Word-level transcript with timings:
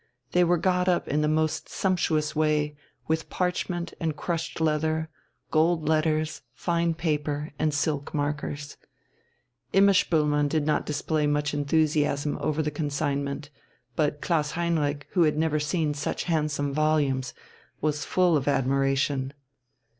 They 0.31 0.43
were 0.43 0.57
got 0.57 0.89
up 0.89 1.07
in 1.07 1.21
the 1.21 1.27
most 1.27 1.69
sumptuous 1.69 2.35
way, 2.35 2.75
with 3.07 3.29
parchment 3.29 3.93
and 3.99 4.17
crushed 4.17 4.59
leather, 4.59 5.09
gold 5.51 5.87
letters, 5.87 6.41
fine 6.55 6.95
paper, 6.95 7.51
and 7.59 7.71
silk 7.71 8.11
markers. 8.11 8.77
Imma 9.73 9.91
Spoelmann 9.93 10.49
did 10.49 10.65
not 10.65 10.87
display 10.87 11.27
much 11.27 11.53
enthusiasm 11.53 12.39
over 12.41 12.63
the 12.63 12.71
consignment, 12.71 13.51
but 13.95 14.21
Klaus 14.21 14.53
Heinrich, 14.53 15.05
who 15.11 15.21
had 15.21 15.37
never 15.37 15.59
seen 15.59 15.93
such 15.93 16.23
handsome 16.23 16.73
volumes, 16.73 17.35
was 17.79 18.03
full 18.03 18.35
of 18.35 18.47
admiration. 18.47 19.33